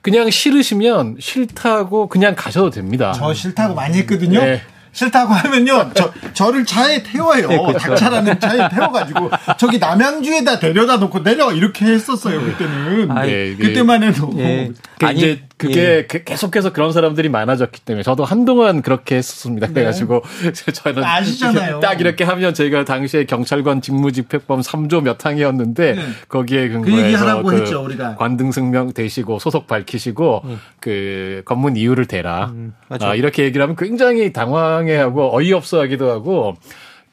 [0.02, 3.14] 그냥 싫으시면 싫다고 그냥 가셔도 됩니다.
[3.16, 4.40] 저 싫다고 많이 했거든요.
[4.40, 4.62] 네.
[4.94, 7.48] 싫다고 하면요, 저, 저를 차에 태워요.
[7.48, 7.80] 네, 그렇죠.
[7.80, 13.10] 닥차라는 차에 태워가지고, 저기 남양주에다 데려다 놓고 내려, 이렇게 했었어요, 그때는.
[13.10, 14.32] 아, 네, 그때만 해도.
[14.38, 14.72] 예.
[15.00, 16.06] 그 아니, 이제 그게 예.
[16.08, 19.68] 그 계속해서 그런 사람들이 많아졌기 때문에 저도 한동안 그렇게 했었습니다.
[19.68, 19.74] 네.
[19.74, 20.22] 그래가지고
[20.74, 21.80] 저는 아시잖아요.
[21.80, 26.02] 딱 이렇게 하면 저희가 당시에 경찰관 직무집행법 3조 몇 항이었는데 네.
[26.28, 28.16] 거기에 근거해서 그, 그 했죠, 우리가.
[28.16, 30.60] 관등승명 대시고 소속 밝히시고 음.
[30.80, 32.48] 그 검문 이유를 대라.
[32.54, 36.56] 음, 아, 이렇게 얘기를 하면 굉장히 당황해하고 어이없어하기도 하고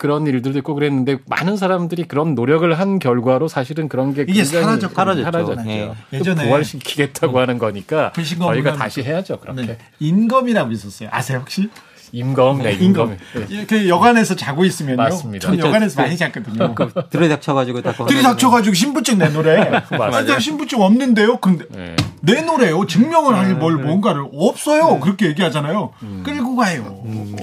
[0.01, 4.95] 그런 일들도 있고 그랬는데 많은 사람들이 그런 노력을 한 결과로 사실은 그런 게 이게 사라졌
[4.95, 5.25] 사라졌죠.
[5.25, 5.63] 사라졌죠.
[5.63, 5.93] 네.
[6.11, 7.43] 예전에 부활시키겠다고 음.
[7.43, 9.41] 하는 거니까 저희가 다시 해야죠.
[9.41, 9.67] 그렇게.
[9.67, 9.79] 네.
[9.99, 11.11] 임검이라고 있었어요.
[11.13, 11.69] 아세요 혹시?
[12.13, 13.19] 임검, 네, 임검.
[13.35, 13.67] 네.
[13.67, 14.97] 그 여관에서 자고 있으면요.
[14.97, 15.47] 맞습니다.
[15.47, 16.75] 전 여관에서 많이 잤거든요.
[16.75, 18.07] 그 들이닥쳐가지고 딱.
[18.07, 19.71] 들이닥쳐가지고 신분증 내 노래.
[19.93, 20.39] 맞아요.
[20.39, 21.37] 신분증 없는데요.
[21.37, 21.95] 근데 네.
[22.23, 22.87] 내 노래요.
[22.87, 23.83] 증명을 할뭘 네.
[23.83, 24.95] 뭔가를 없어요.
[24.95, 25.01] 네.
[25.01, 25.93] 그렇게 얘기하잖아요.
[26.03, 26.23] 음.
[26.25, 27.03] 끌고 가요.
[27.05, 27.37] 음.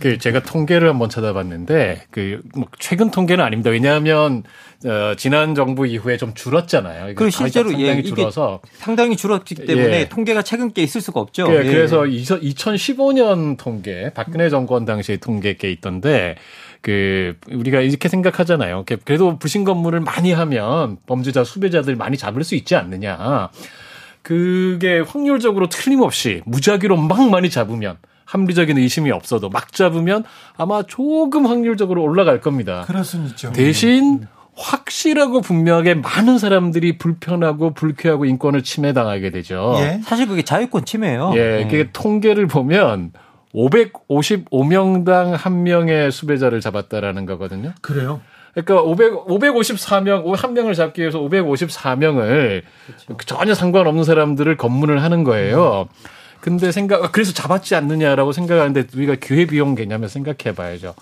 [0.00, 3.70] 그 제가 통계를 한번 찾아봤는데 그 뭐 최근 통계는 아닙니다.
[3.70, 4.42] 왜냐하면
[4.84, 7.14] 어, 지난 정부 이후에 좀 줄었잖아요.
[7.14, 10.08] 그 실제로 상당히 예, 줄어서 상당히 줄었기 때문에 예.
[10.08, 11.46] 통계가 최근 게 있을 수가 없죠.
[11.46, 11.62] 그, 예.
[11.64, 16.36] 그래서 2015년 통계 박근혜 정권 당시에 통계 게 있던데
[16.80, 18.84] 그 우리가 이렇게 생각하잖아요.
[19.04, 23.50] 그래도 부신 건물을 많이 하면 범죄자 수배자들 많이 잡을 수 있지 않느냐.
[24.22, 27.96] 그게 확률적으로 틀림없이 무작위로 막 많이 잡으면
[28.28, 30.22] 합리적인 의심이 없어도 막 잡으면
[30.56, 32.84] 아마 조금 확률적으로 올라갈 겁니다.
[32.86, 33.52] 그럴 수 있죠.
[33.52, 39.76] 대신 확실하고 분명하게 많은 사람들이 불편하고 불쾌하고 인권을 침해당하게 되죠.
[39.78, 40.00] 예.
[40.04, 41.32] 사실 그게 자유권 침해예요.
[41.36, 41.90] 예, 그게 예.
[41.92, 43.12] 통계를 보면
[43.54, 47.72] 555명당 한 명의 수배자를 잡았다라는 거거든요.
[47.80, 48.20] 그래요?
[48.52, 52.62] 그러니까 500, 554명, 한 명을 잡기 위해서 554명을
[53.06, 53.16] 그렇죠.
[53.24, 55.88] 전혀 상관없는 사람들을 검문을 하는 거예요.
[56.40, 60.94] 근데 생각, 그래서 잡았지 않느냐라고 생각하는데 우리가 기회 비용 개념을 생각해 봐야죠.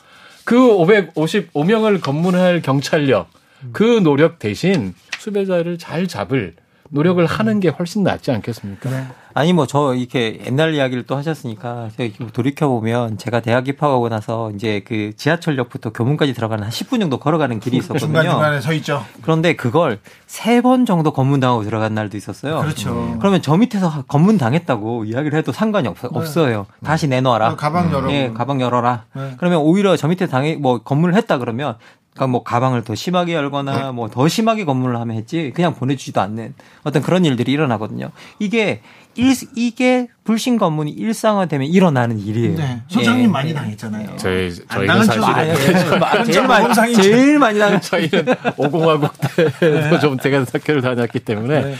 [0.45, 3.29] 그 555명을 검문할 경찰력,
[3.73, 6.55] 그 노력 대신 수배자를 잘 잡을
[6.91, 8.91] 노력을 하는 게 훨씬 낫지 않겠습니까?
[8.91, 9.07] 네.
[9.35, 11.91] 아니 뭐 저 이렇게 옛날 이야기를 또 하셨으니까
[12.33, 17.61] 돌이켜 보면 제가 대학 입학하고 나서 이제 그 지하철역부터 교문까지 들어가는 한 10분 정도 걸어가는
[17.61, 18.07] 길이 있었거든요.
[18.07, 19.05] 중간 중간에 서 있죠.
[19.23, 22.61] 그런데 그걸 세 번 정도 검문 당하고 들어간 날도 있었어요.
[22.61, 22.91] 그렇죠.
[22.91, 23.19] 음.
[23.19, 26.09] 그러면 저 밑에서 검문 당했다고 이야기를 해도 상관이 없, 네.
[26.13, 26.67] 없어요.
[26.83, 27.57] 다시 내놓아라.
[27.57, 28.11] 가방 열어.
[28.11, 29.05] 예, 가방 열어라.
[29.15, 29.35] 네.
[29.37, 31.77] 그러면 오히려 저 밑에 당해 뭐 검문을 했다 그러면
[32.17, 33.93] 그러니까 뭐 가방을 더 심하게 열거나 네.
[33.93, 38.11] 뭐더 심하게 검문을 하면 했지 그냥 보내주지도 않는 어떤 그런 일들이 일어나거든요.
[38.39, 38.81] 이게
[39.15, 42.57] 일, 이게 불신 검문이 일상화되면 일어나는 일이에요.
[42.57, 42.83] 네.
[42.89, 43.29] 소장님 예.
[43.29, 44.17] 많이 당했잖아요.
[44.17, 45.23] 저희 저희는 사실
[46.33, 48.27] 제일 많이 제일 많이 당했 저희는
[48.57, 50.01] 오공화국 때도 네.
[50.01, 51.75] 좀 대관 학교를 다녔기 때문에 네.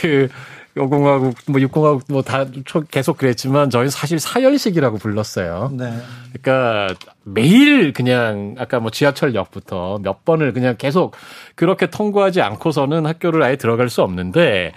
[0.00, 0.28] 그
[0.76, 2.44] 5공화국, 뭐 6공화국 뭐 다
[2.90, 5.70] 계속 그랬지만 저희 사실 사열식이라고 불렀어요.
[5.72, 5.92] 네.
[6.32, 11.16] 그러니까 매일 그냥 아까 뭐 지하철역부터 몇 번을 그냥 계속
[11.54, 14.72] 그렇게 통과하지 않고서는 학교를 아예 들어갈 수 없는데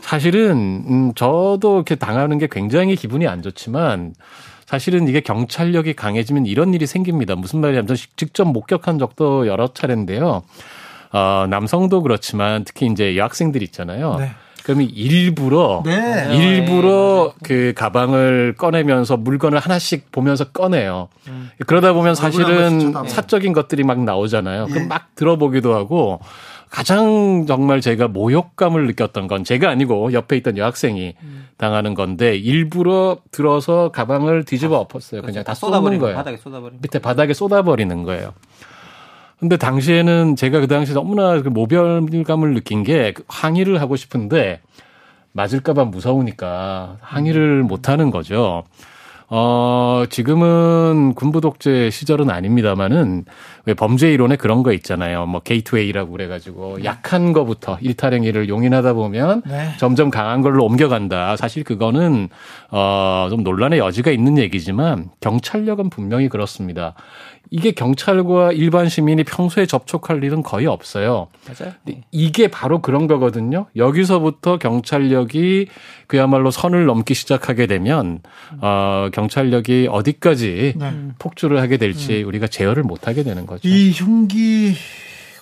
[0.00, 4.14] 사실은 음 저도 이렇게 당하는 게 굉장히 기분이 안 좋지만
[4.66, 7.36] 사실은 이게 경찰력이 강해지면 이런 일이 생깁니다.
[7.36, 10.42] 무슨 말이냐면 직접 목격한 적도 여러 차례인데요.
[11.12, 14.16] 어, 남성도 그렇지만 특히 이제 여학생들 있잖아요.
[14.18, 14.30] 네.
[14.64, 16.34] 그러면 일부러 네.
[16.34, 21.08] 일부러 그 가방을 꺼내면서 물건을 하나씩 보면서 꺼내요.
[21.28, 21.50] 음.
[21.66, 24.66] 그러다 보면 사실은 사적인 것들이 막 나오잖아요.
[24.68, 24.86] 그럼 예.
[24.86, 26.18] 막 들어보기도 하고
[26.70, 31.48] 가장 정말 제가 모욕감을 느꼈던 건 제가 아니고 옆에 있던 여학생이 음.
[31.58, 35.20] 당하는 건데 일부러 들어서 가방을 뒤집어 엎었어요.
[35.20, 35.44] 그냥 그렇죠.
[35.44, 36.16] 다 쏟아버리는 거예요.
[36.16, 38.32] 바닥에 쏟아버리는 밑에 바닥에 쏟아버리는 거예요.
[39.38, 44.60] 근데 당시에는 제가 그 당시에 너무나 그 모별감을 느낀 게그 항의를 하고 싶은데
[45.32, 47.66] 맞을까봐 무서우니까 항의를 음.
[47.66, 48.64] 못 하는 거죠.
[49.28, 53.24] 어, 지금은 군부 독재 시절은 아닙니다만은
[53.64, 55.26] 왜 범죄 이론에 그런 거 있잖아요.
[55.26, 56.84] 뭐 gateway라고 그래 가지고 네.
[56.84, 59.70] 약한 거부터 일탈행위를 용인하다 보면 네.
[59.78, 61.36] 점점 강한 걸로 옮겨간다.
[61.36, 62.28] 사실 그거는
[62.70, 66.94] 어, 좀 논란의 여지가 있는 얘기지만 경찰력은 분명히 그렇습니다.
[67.50, 71.28] 이게 경찰과 일반 시민이 평소에 접촉할 일은 거의 없어요.
[71.46, 71.74] 맞아요.
[72.10, 73.66] 이게 바로 그런 거거든요.
[73.76, 75.68] 여기서부터 경찰력이
[76.06, 78.20] 그야말로 선을 넘기 시작하게 되면
[78.60, 80.92] 어 경찰력이 어디까지 네.
[81.18, 82.28] 폭주를 하게 될지 음.
[82.28, 83.68] 우리가 제어를 못 하게 되는 거죠.
[83.68, 84.74] 이 흉기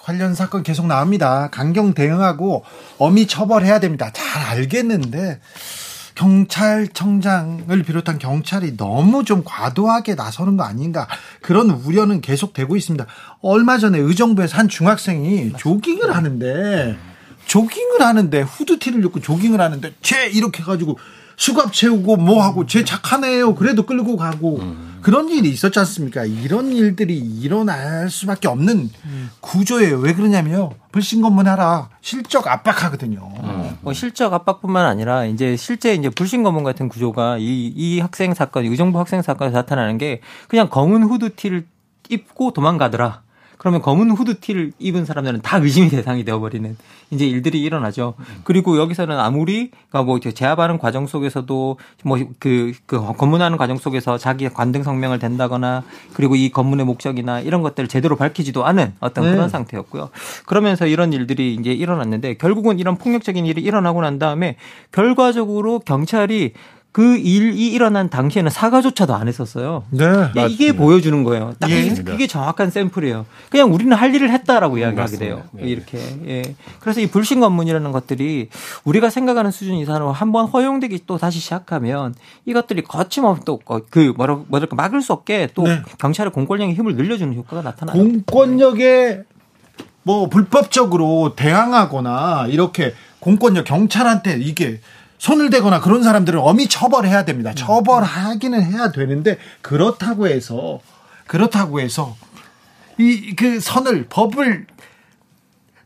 [0.03, 1.49] 관련 사건 계속 나옵니다.
[1.51, 2.65] 강경 대응하고
[2.99, 4.11] 어미 처벌해야 됩니다.
[4.13, 5.41] 잘 알겠는데
[6.15, 11.07] 경찰청장을 비롯한 경찰이 너무 좀 과도하게 나서는 거 아닌가
[11.41, 13.07] 그런 우려는 계속되고 있습니다.
[13.41, 16.97] 얼마 전에 의정부에서 한 중학생이 조깅을 하는데
[17.47, 20.99] 조깅을 하는데 후드티를 입고 조깅을 하는데 쟤 이렇게 해가지고
[21.37, 23.55] 수갑 채우고 뭐 하고 쟤 착하네요.
[23.55, 24.92] 그래도 끌고 가고 음.
[25.03, 26.25] 그런 일이 있었지 않습니까?
[26.25, 29.31] 이런 일들이 일어날 수밖에 없는 음.
[29.41, 29.99] 구조예요.
[29.99, 30.71] 왜 그러냐면요.
[30.93, 33.33] 불신검문 하라 실적 압박하거든요.
[33.43, 33.77] 음.
[33.81, 38.99] 뭐 실적 압박뿐만 아니라 이제 실제 이제 불신검문 같은 구조가 이, 이 학생 사건, 의정부
[38.99, 41.67] 학생 사건에서 나타나는 게 그냥 검은 후드티를
[42.09, 43.23] 입고 도망가더라.
[43.63, 46.77] 그러면 검은 후드티를 입은 사람들은 다 의심의 대상이 되어버리는
[47.13, 48.15] 이제 일들이 일어나죠.
[48.43, 54.83] 그리고 여기서는 아무리 그러니까 뭐 제압하는 과정 속에서도 뭐그 그 검문하는 과정 속에서 자기 관등
[54.83, 59.31] 성명을 댄다거나 그리고 이 검문의 목적이나 이런 것들을 제대로 밝히지도 않은 어떤 네.
[59.31, 60.11] 그런 상태였고요.
[60.45, 64.57] 그러면서 이런 일들이 이제 일어났는데 결국은 이런 폭력적인 일이 일어나고 난 다음에
[64.91, 66.55] 결과적으로 경찰이
[66.93, 69.85] 그 일이 일어난 당시에는 사과조차도 안 했었어요.
[69.89, 70.07] 네.
[70.07, 70.47] 맞습니다.
[70.47, 71.55] 이게 보여주는 거예요.
[71.59, 71.89] 딱 예.
[71.89, 73.25] 그게 정확한 샘플이에요.
[73.49, 75.43] 그냥 우리는 할 일을 했다라고 이야기하게 돼요.
[75.53, 75.69] 네.
[75.69, 75.99] 이렇게.
[76.27, 76.55] 예.
[76.81, 78.51] 그래서 이 불신 검문이라는 것들이
[78.85, 85.01] 우리가 생각하는 수준 이상으로 한번 허용되기 또 다시 시작하면 이것들이 거침없이 또그 뭐라 뭐랄까 막을
[85.01, 85.81] 수 없게 또 네.
[85.99, 87.97] 경찰의 공권력의 힘을 늘려주는 효과가 나타나요.
[87.97, 89.23] 공권력에
[90.03, 94.81] 뭐 불법적으로 대항하거나 이렇게 공권력 경찰한테 이게
[95.23, 97.53] 손을 대거나 그런 사람들은 엄히 처벌해야 됩니다.
[97.55, 100.81] 처벌하기는 해야 되는데 그렇다고 해서
[101.29, 102.17] 그렇다고 해서
[102.99, 104.67] 이 그 선을 법을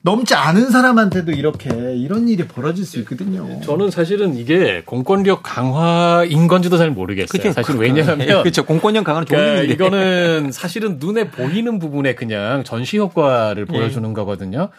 [0.00, 3.60] 넘지 않은 사람한테도 이렇게 이런 일이 벌어질 수 있거든요.
[3.60, 7.42] 저는 사실은 이게 공권력 강화인 건지도 잘 모르겠어요.
[7.42, 7.52] 그쵸?
[7.52, 8.64] 사실 왜냐하면 그렇죠.
[8.64, 13.72] 공권력 강화는 좋은 그러니까 이거는 사실은 눈에 보이는 부분에 그냥 전시 효과를 예.
[13.72, 14.14] 보여주는 네.
[14.14, 14.70] 거거든요.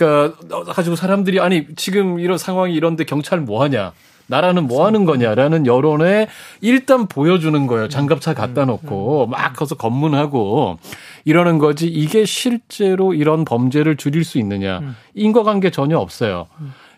[0.00, 3.92] 그러니까 가지고 사람들이 아니 지금 이런 상황이 이런데 경찰 뭐 하냐?
[4.26, 6.28] 나라는 뭐 하는 거냐라는 여론에
[6.60, 7.88] 일단 보여주는 거예요.
[7.88, 10.78] 장갑차 갖다 놓고 막 가서 검문하고
[11.24, 14.94] 이러는 거지 이게 실제로 이런 범죄를 줄일 수 있느냐.
[15.14, 16.46] 인과관계 전혀 없어요.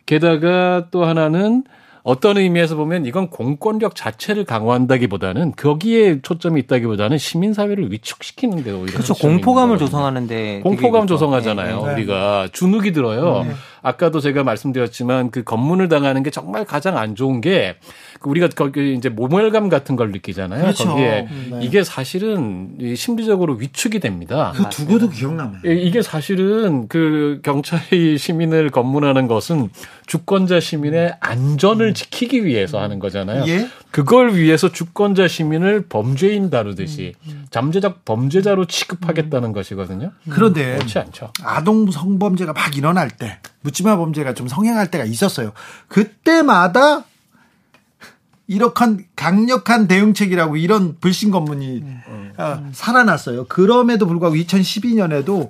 [0.05, 1.65] 게다가 또 하나는
[2.05, 8.93] 어떤 의미에서 보면 이건 공권력 자체를 강화한다기보다는 거기에 초점이 있다기보다는 시민 사회를 위축시키는 데 오히려
[8.95, 11.93] 그렇죠 공포감을 조성하는데 공포감 조성하잖아요 네.
[11.93, 13.53] 우리가 주눅이 들어요 네.
[13.83, 17.77] 아까도 제가 말씀드렸지만 그 검문을 당하는 게 정말 가장 안 좋은 게그
[18.25, 20.63] 우리가 거기 이제 모멸감 같은 걸 느끼잖아요.
[20.63, 20.89] 그렇죠.
[20.89, 21.61] 거기에 네.
[21.63, 24.53] 이게 사실은 심리적으로 위축이 됩니다.
[24.55, 25.53] 그 두고도 기억나요.
[25.65, 29.69] 이게 사실은 그 경찰이 시민을 검문하는 것은
[30.07, 31.95] 주권자 시민의 안전을 음.
[31.95, 33.45] 지키기 위해서 하는 거잖아요.
[33.49, 33.69] 예?
[33.91, 37.31] 그걸 위해서 주권자 시민을 범죄인 다루듯이 음.
[37.31, 37.47] 음.
[37.51, 39.53] 잠재적 범죄자로 취급하겠다는 음.
[39.53, 40.13] 것이거든요.
[40.29, 41.33] 그런데 그렇지 않죠.
[41.43, 45.53] 아동 성범죄가 막 일어날 때 묻지마 범죄가 좀 성행할 때가 있었어요.
[45.89, 47.05] 그때마다
[48.47, 52.33] 이렇게 강력한 대응책이라고 이런 불신 검문이 음.
[52.37, 53.47] 어, 살아났어요.
[53.47, 55.49] 그럼에도 불구하고 2012년에도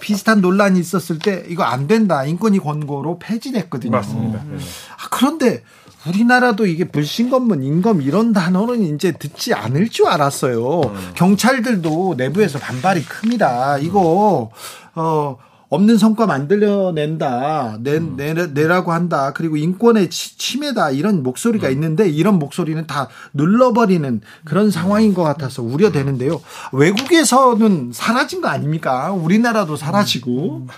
[0.00, 3.92] 비슷한 논란이 있었을 때 이거 안 된다 인권위 권고로 폐지됐거든요.
[3.92, 4.40] 맞습니다.
[4.40, 4.58] 음.
[4.96, 5.62] 아, 그런데
[6.06, 10.80] 우리나라도 이게 불신검문, 인검 이런 단어는 이제 듣지 않을 줄 알았어요.
[10.80, 11.10] 음.
[11.14, 13.78] 경찰들도 내부에서 반발이 큽니다.
[13.78, 14.50] 이거
[14.94, 15.36] 어
[15.70, 18.16] 없는 성과 만들어낸다, 내, 음.
[18.16, 21.72] 내, 내라고 한다, 그리고 인권의 침해다, 이런 목소리가 음.
[21.72, 26.40] 있는데, 이런 목소리는 다 눌러버리는 그런 상황인 것 같아서 우려되는데요.
[26.72, 29.12] 외국에서는 사라진 거 아닙니까?
[29.12, 30.62] 우리나라도 사라지고.
[30.62, 30.68] 음.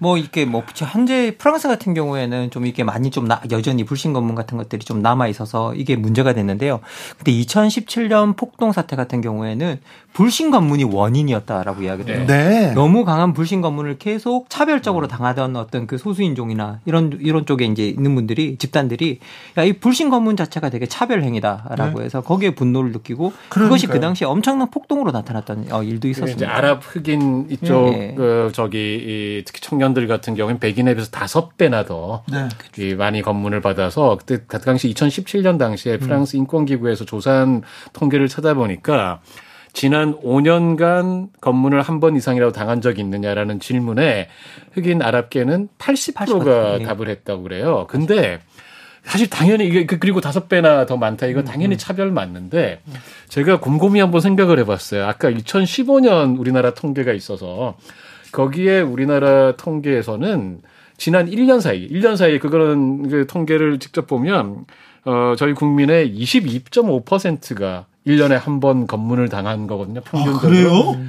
[0.00, 4.34] 뭐 이렇게 뭐 현재 프랑스 같은 경우에는 좀 이게 많이 좀 나, 여전히 불신 검문
[4.34, 6.80] 같은 것들이 좀 남아 있어서 이게 문제가 됐는데요.
[7.16, 9.80] 근데 2017년 폭동 사태 같은 경우에는
[10.18, 12.26] 불신 검문이 원인이었다라고 이야기를 해요.
[12.26, 12.72] 네.
[12.74, 18.16] 너무 강한 불신 검문을 계속 차별적으로 당하던 어떤 그 소수인종이나 이런 이런 쪽에 이제 있는
[18.16, 19.20] 분들이 집단들이
[19.56, 22.04] 야 이 불신 검문 자체가 되게 차별 행위다라고 네.
[22.06, 23.64] 해서 거기에 분노를 느끼고 그러니까요.
[23.68, 26.36] 그것이 그 당시에 엄청난 폭동으로 나타났던 어, 일도 있었습니다.
[26.36, 28.14] 이제 아랍 흑인 이쪽 네.
[28.16, 32.94] 그 저기 이 특히 청년들 같은 경우는 백인에 비해서 다섯 배나 더 네.
[32.94, 36.00] 많이 검문을 받아서 그때 그 당시 2017년 당시에 음.
[36.00, 39.20] 프랑스 인권기구에서 조사한 통계를 찾아보니까
[39.78, 44.26] 지난 5년간 검문을 한 번 이상이라도 당한 적이 있느냐라는 질문에
[44.72, 47.86] 흑인 아랍계는 80%가 80%, 답을 했다고 그래요.
[47.88, 48.40] 근데
[49.04, 51.26] 사실 당연히 이게 그 그리고 다섯 배나 더 많다.
[51.26, 51.78] 이건 음, 당연히 음.
[51.78, 52.80] 차별 맞는데
[53.28, 55.06] 제가 곰곰이 한번 생각을 해봤어요.
[55.06, 57.76] 아까 2015년 우리나라 통계가 있어서
[58.32, 60.60] 거기에 우리나라 통계에서는
[60.96, 64.64] 지난 1년 사이, 1년 사이 그거는 그 통계를 직접 보면
[65.04, 70.00] 어 저희 국민의 22.5%가 1년에 한 번 검문을 당한 거거든요.
[70.02, 70.38] 평균적으로.
[70.38, 71.00] 아, 그래요?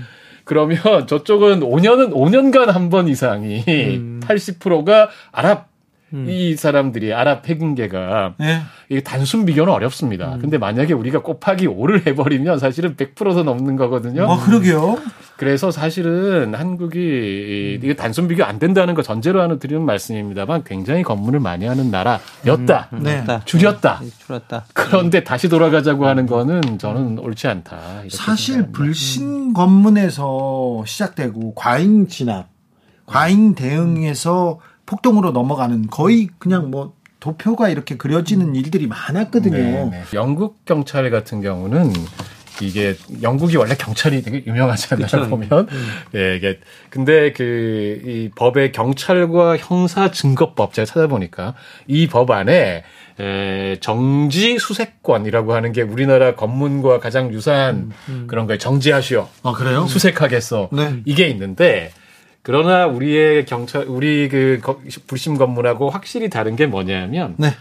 [0.46, 4.20] 그러면 저쪽은 5년은 5년간 한 번 이상이 음.
[4.24, 5.69] 80%가 아랍
[6.14, 6.26] 음.
[6.28, 8.62] 이 사람들이 아랍 핵인계가 네.
[8.90, 10.36] 이게 단순 비교는 어렵습니다.
[10.36, 10.40] 음.
[10.40, 14.30] 근데 만약에 우리가 곱하기 5를 해버리면 사실은 100%도 넘는 거거든요.
[14.30, 14.98] 아, 그러게요.
[15.38, 17.80] 그래서 사실은 한국이 음.
[17.84, 22.90] 이게 단순 비교 안 된다는 거 전제로 하는 드리는 말씀입니다만 굉장히 검문을 많이 하는 나라였다.
[22.94, 23.04] 음.
[23.04, 23.24] 네.
[23.46, 24.00] 줄였다.
[24.02, 24.10] 네.
[24.26, 24.66] 줄였다.
[24.74, 27.80] 그런데 다시 돌아가자고 하는 거는 저는 옳지 않다.
[28.10, 32.50] 사실 불신 검문에서 시작되고 과잉 진압,
[33.06, 39.56] 과잉 대응에서 폭동으로 넘어가는 거의 그냥 뭐 도표가 이렇게 그려지는 일들이 많았거든요.
[39.56, 40.04] 네, 네.
[40.16, 41.94] 영국 경찰 같은 경우는
[42.62, 45.08] 이게 영국이 원래 경찰이 되게 유명하잖아요.
[45.08, 45.30] 그렇죠.
[45.30, 45.88] 보면 음.
[46.16, 51.54] 예 이게 근데 그 이 법의 경찰과 형사 증거법 제가 찾아보니까
[51.88, 52.84] 이 법 안에
[53.20, 58.24] 에, 정지 수색권이라고 하는 게 우리나라 검문과 가장 유사한 음, 음.
[58.28, 59.28] 그런 거에 정지하시오.
[59.44, 59.86] 아 그래요?
[59.88, 60.70] 수색하겠어.
[60.72, 61.02] 네.
[61.06, 61.92] 이게 있는데
[62.42, 64.60] 그러나 우리의 경찰, 우리 그
[65.08, 67.54] 불심 검문하고 확실히 다른 게 뭐냐면 네.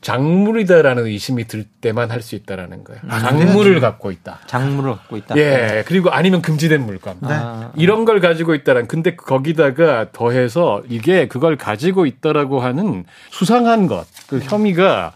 [0.00, 3.00] 작물이다라는 의심이 들 때만 할 수 있다라는 거예요.
[3.08, 4.40] 아, 작물을 갖고 있다.
[4.46, 5.34] 작물을 갖고 있다.
[5.38, 5.82] 예.
[5.86, 7.16] 그리고 아니면 금지된 물건.
[7.20, 7.28] 네.
[7.30, 8.86] 아, 이런 걸 가지고 있다란.
[8.86, 15.12] 근데 거기다가 더해서 이게 그걸 가지고 있다라고 하는 수상한 것, 그 혐의가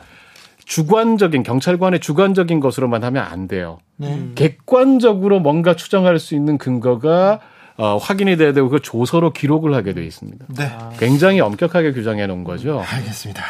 [0.64, 3.78] 주관적인 경찰관의 주관적인 것으로만 하면 안 돼요.
[3.96, 4.30] 네.
[4.34, 7.40] 객관적으로 뭔가 추정할 수 있는 근거가
[7.78, 10.46] 어, 확인이 돼야 되고 그 조서로 기록을 하게 돼 있습니다.
[10.48, 10.76] 네.
[10.98, 12.84] 굉장히 엄격하게 규정해 놓은 거죠.
[12.86, 13.42] 알겠습니다.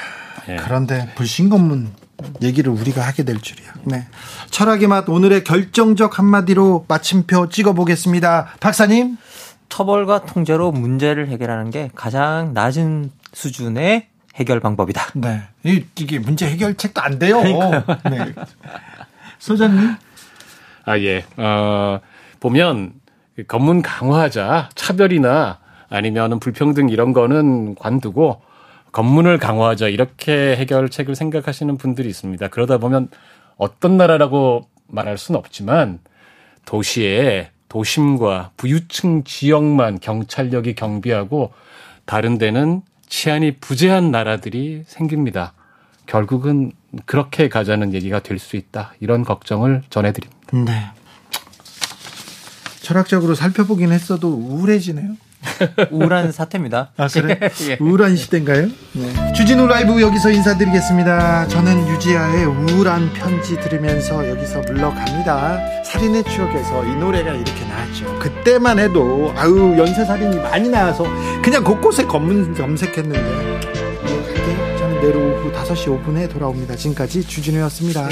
[0.46, 0.56] 네.
[0.56, 1.88] 그런데 불신검문
[2.42, 3.72] 얘기를 우리가 하게 될 줄이야.
[3.84, 4.06] 네.
[4.50, 8.54] 철학의 맛 오늘의 결정적 한마디로 마침표 찍어 보겠습니다.
[8.60, 9.16] 박사님.
[9.70, 15.12] 처벌과 통제로 문제를 해결하는 게 가장 낮은 수준의 해결 방법이다.
[15.14, 15.42] 네.
[15.64, 17.42] 이게 문제 해결책도 안 돼요.
[17.42, 18.34] 네.
[19.38, 19.94] 소장님?
[20.84, 21.24] 아, 예.
[21.36, 22.00] 어,
[22.40, 22.92] 보면
[23.46, 28.42] 검문 강화하자 차별이나 아니면은 불평등 이런 거는 관두고
[28.92, 32.48] 검문을 강화하자 이렇게 해결책을 생각하시는 분들이 있습니다.
[32.48, 33.08] 그러다 보면
[33.56, 36.00] 어떤 나라라고 말할 수는 없지만
[36.64, 41.52] 도시에 도심과 부유층 지역만 경찰력이 경비하고
[42.06, 45.52] 다른 데는 치안이 부재한 나라들이 생깁니다.
[46.06, 46.72] 결국은
[47.04, 48.94] 그렇게 가자는 얘기가 될 수 있다.
[49.00, 50.38] 이런 걱정을 전해드립니다.
[50.52, 50.86] 네.
[52.88, 55.10] 철학적으로 살펴보긴 했어도 우울해지네요.
[55.92, 56.92] 우울한 사태입니다.
[56.96, 57.38] 아, 그래?
[57.68, 57.76] 예.
[57.80, 58.68] 우울한 시대인가요?
[58.94, 59.32] 네.
[59.34, 61.48] 주진우 라이브 여기서 인사드리겠습니다.
[61.48, 65.82] 저는 유지아의 우울한 편지 들으면서 여기서 물러갑니다.
[65.84, 68.18] 살인의 추억에서 이 노래가 이렇게 나왔죠.
[68.20, 71.04] 그때만 해도, 아유, 연쇄살인이 많이 나와서
[71.42, 73.60] 그냥 곳곳에 검문 검색했는데,
[74.78, 76.74] 저는 내일 오후 5시 5분에 돌아옵니다.
[76.74, 78.08] 지금까지 주진우였습니다.